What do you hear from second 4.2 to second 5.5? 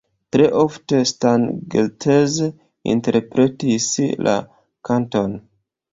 la kanton.